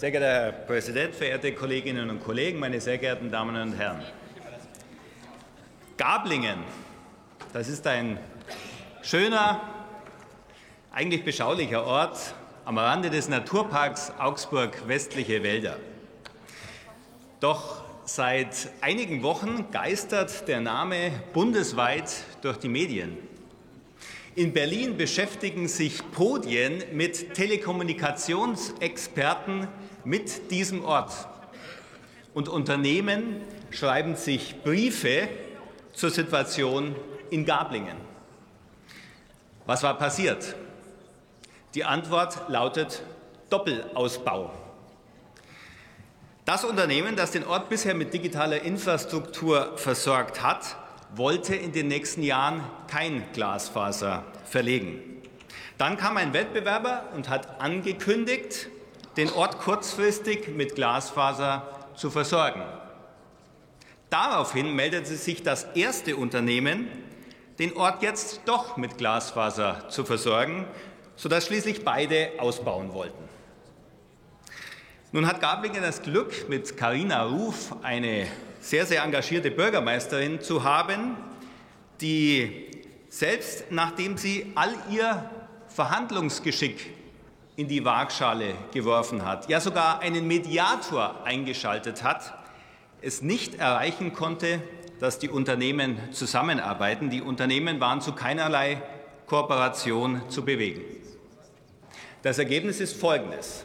[0.00, 4.02] Sehr geehrter Herr Präsident, verehrte Kolleginnen und Kollegen, meine sehr geehrten Damen und Herren!
[5.98, 6.60] Gablingen,
[7.52, 8.18] das ist ein
[9.02, 9.60] schöner,
[10.90, 12.34] eigentlich beschaulicher Ort
[12.64, 15.76] am Rande des Naturparks Augsburg westliche Wälder.
[17.40, 22.10] Doch seit einigen Wochen geistert der Name bundesweit
[22.40, 23.18] durch die Medien.
[24.34, 29.68] In Berlin beschäftigen sich Podien mit Telekommunikationsexperten
[30.04, 31.12] mit diesem Ort.
[32.34, 35.28] Und Unternehmen schreiben sich Briefe
[35.92, 36.94] zur Situation
[37.30, 37.96] in Gablingen.
[39.66, 40.54] Was war passiert?
[41.74, 43.02] Die Antwort lautet
[43.50, 44.52] Doppelausbau.
[46.44, 50.76] Das Unternehmen, das den Ort bisher mit digitaler Infrastruktur versorgt hat,
[51.14, 55.00] wollte in den nächsten Jahren kein Glasfaser verlegen.
[55.78, 58.68] Dann kam ein Wettbewerber und hat angekündigt,
[59.16, 62.62] den Ort kurzfristig mit Glasfaser zu versorgen.
[64.08, 66.88] Daraufhin meldete sich das erste Unternehmen,
[67.58, 70.66] den Ort jetzt doch mit Glasfaser zu versorgen,
[71.16, 73.28] sodass schließlich beide ausbauen wollten.
[75.12, 78.28] Nun hat Gablingen das Glück, mit Karina Ruf eine
[78.60, 81.16] sehr, sehr engagierte Bürgermeisterin zu haben,
[82.00, 82.70] die
[83.08, 85.28] selbst nachdem sie all ihr
[85.68, 86.99] Verhandlungsgeschick
[87.56, 92.34] in die Waagschale geworfen hat, ja sogar einen Mediator eingeschaltet hat,
[93.02, 94.62] es nicht erreichen konnte,
[95.00, 97.10] dass die Unternehmen zusammenarbeiten.
[97.10, 98.82] Die Unternehmen waren zu keinerlei
[99.26, 100.82] Kooperation zu bewegen.
[102.22, 103.64] Das Ergebnis ist folgendes.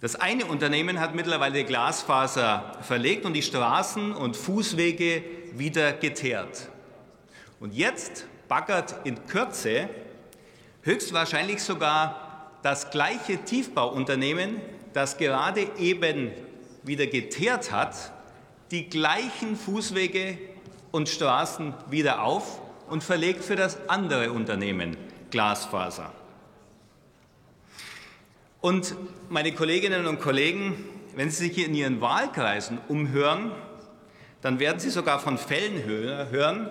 [0.00, 6.68] Das eine Unternehmen hat mittlerweile Glasfaser verlegt und die Straßen und Fußwege wieder geteert.
[7.60, 9.88] Und jetzt baggert in Kürze
[10.82, 12.27] höchstwahrscheinlich sogar
[12.62, 14.60] das gleiche Tiefbauunternehmen,
[14.92, 16.32] das gerade eben
[16.82, 18.12] wieder geteert hat,
[18.70, 20.38] die gleichen Fußwege
[20.90, 24.96] und Straßen wieder auf und verlegt für das andere Unternehmen
[25.30, 26.12] Glasfaser.
[28.60, 28.94] Und
[29.28, 30.84] meine Kolleginnen und Kollegen,
[31.14, 33.52] wenn Sie sich hier in Ihren Wahlkreisen umhören,
[34.40, 36.70] dann werden Sie sogar von Fällen hören,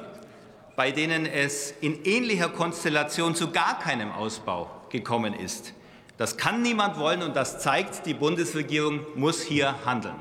[0.76, 5.74] bei denen es in ähnlicher Konstellation zu gar keinem Ausbau gekommen ist.
[6.18, 10.16] Das kann niemand wollen, und das zeigt, die Bundesregierung muss hier handeln.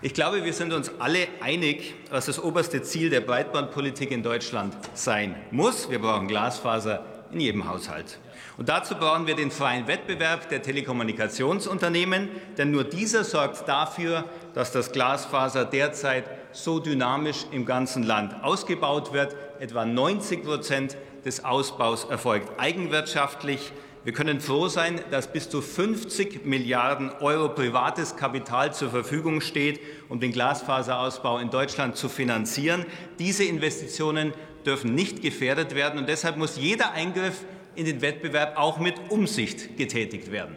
[0.00, 4.76] Ich glaube, wir sind uns alle einig, was das oberste Ziel der Breitbandpolitik in Deutschland
[4.94, 5.90] sein muss.
[5.90, 8.20] Wir brauchen Glasfaser in jedem Haushalt.
[8.56, 14.70] Und dazu brauchen wir den freien Wettbewerb der Telekommunikationsunternehmen, denn nur dieser sorgt dafür, dass
[14.70, 19.34] das Glasfaser derzeit so dynamisch im ganzen Land ausgebaut wird.
[19.58, 20.96] Etwa 90 Prozent
[21.28, 23.72] des Ausbaus erfolgt eigenwirtschaftlich.
[24.02, 29.78] Wir können froh sein, dass bis zu 50 Milliarden Euro privates Kapital zur Verfügung steht,
[30.08, 32.86] um den Glasfaserausbau in Deutschland zu finanzieren.
[33.18, 34.32] Diese Investitionen
[34.64, 39.76] dürfen nicht gefährdet werden, und deshalb muss jeder Eingriff in den Wettbewerb auch mit Umsicht
[39.76, 40.56] getätigt werden.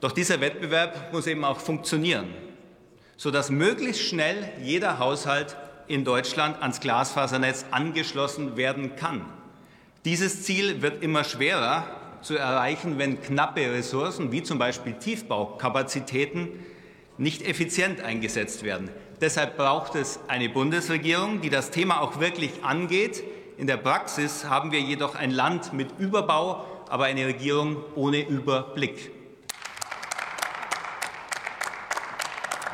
[0.00, 2.28] Doch dieser Wettbewerb muss eben auch funktionieren
[3.16, 5.56] sodass möglichst schnell jeder Haushalt
[5.88, 9.24] in Deutschland ans Glasfasernetz angeschlossen werden kann.
[10.04, 11.84] Dieses Ziel wird immer schwerer
[12.22, 16.48] zu erreichen, wenn knappe Ressourcen wie zum Beispiel Tiefbaukapazitäten
[17.18, 18.90] nicht effizient eingesetzt werden.
[19.20, 23.22] Deshalb braucht es eine Bundesregierung, die das Thema auch wirklich angeht.
[23.56, 29.10] In der Praxis haben wir jedoch ein Land mit Überbau, aber eine Regierung ohne Überblick.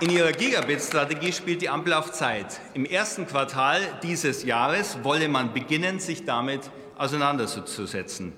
[0.02, 2.60] In ihrer Gigabit-Strategie spielt die Ampel auf Zeit.
[2.74, 8.32] Im ersten Quartal dieses Jahres wolle man beginnen, sich damit auseinanderzusetzen.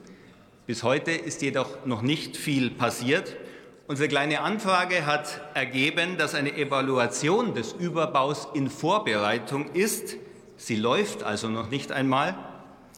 [0.67, 3.35] Bis heute ist jedoch noch nicht viel passiert.
[3.87, 10.17] Unsere kleine Anfrage hat ergeben, dass eine Evaluation des Überbaus in Vorbereitung ist.
[10.59, 12.37] Sie läuft also noch nicht einmal.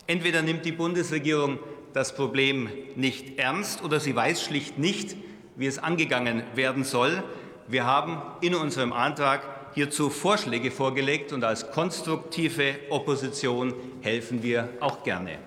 [0.08, 1.60] Entweder nimmt die Bundesregierung
[1.92, 5.16] das Problem nicht ernst oder sie weiß schlicht nicht,
[5.54, 7.22] wie es angegangen werden soll.
[7.68, 9.42] Wir haben in unserem Antrag
[9.74, 15.38] hierzu Vorschläge vorgelegt, und als konstruktive Opposition helfen wir auch gerne.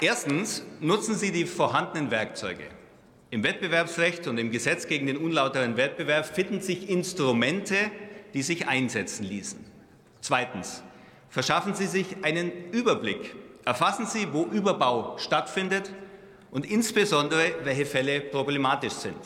[0.00, 2.64] Erstens nutzen Sie die vorhandenen Werkzeuge.
[3.30, 7.76] Im Wettbewerbsrecht und im Gesetz gegen den unlauteren Wettbewerb finden sich Instrumente,
[8.32, 9.58] die sich einsetzen ließen.
[10.20, 10.82] Zweitens
[11.28, 13.34] verschaffen Sie sich einen Überblick.
[13.64, 15.92] Erfassen Sie, wo Überbau stattfindet
[16.50, 19.18] und insbesondere, welche Fälle problematisch sind.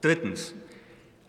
[0.00, 0.54] Drittens.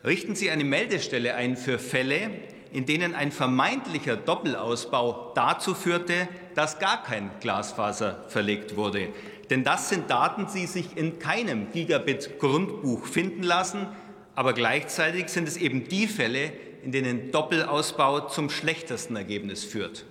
[0.03, 2.31] Richten Sie eine Meldestelle ein für Fälle,
[2.71, 9.09] in denen ein vermeintlicher Doppelausbau dazu führte, dass gar kein Glasfaser verlegt wurde.
[9.50, 13.88] Denn das sind Daten, die sich in keinem Gigabit-Grundbuch finden lassen,
[14.33, 16.53] aber gleichzeitig sind es eben die Fälle,
[16.83, 20.06] in denen Doppelausbau zum schlechtesten Ergebnis führt.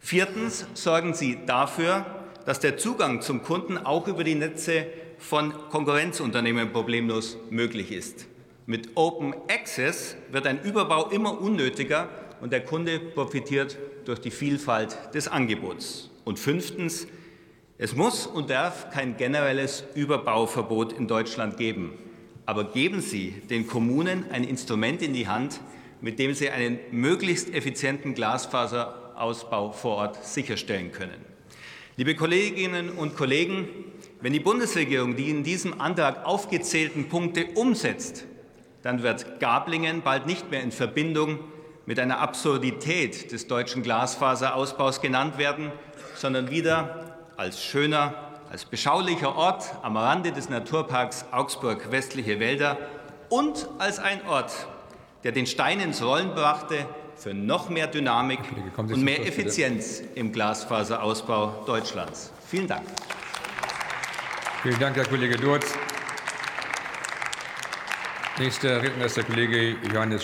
[0.00, 4.86] Viertens sorgen Sie dafür, dass der Zugang zum Kunden auch über die Netze
[5.18, 8.26] von Konkurrenzunternehmen problemlos möglich ist.
[8.66, 12.08] Mit Open Access wird ein Überbau immer unnötiger
[12.40, 16.10] und der Kunde profitiert durch die Vielfalt des Angebots.
[16.24, 17.06] Und fünftens,
[17.78, 21.92] es muss und darf kein generelles Überbauverbot in Deutschland geben.
[22.46, 25.60] Aber geben Sie den Kommunen ein Instrument in die Hand,
[26.00, 31.33] mit dem sie einen möglichst effizienten Glasfaserausbau vor Ort sicherstellen können.
[31.96, 33.68] Liebe Kolleginnen und Kollegen,
[34.20, 38.24] wenn die Bundesregierung die in diesem Antrag aufgezählten Punkte umsetzt,
[38.82, 41.38] dann wird Gablingen bald nicht mehr in Verbindung
[41.86, 45.70] mit einer Absurdität des deutschen Glasfaserausbaus genannt werden,
[46.16, 52.76] sondern wieder als schöner, als beschaulicher Ort am Rande des Naturparks Augsburg westliche Wälder
[53.28, 54.66] und als ein Ort,
[55.22, 58.40] der den Stein ins Rollen brachte, für noch mehr Dynamik
[58.76, 62.30] und mehr Effizienz im Glasfaserausbau Deutschlands.
[62.48, 62.86] Vielen Dank.
[64.62, 65.74] Vielen Dank, Herr Kollege Durz.
[68.38, 70.22] Nächster Redner ist der Kollege Johannes